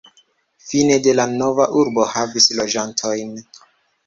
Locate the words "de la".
1.07-1.25